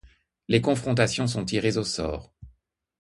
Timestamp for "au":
1.77-1.83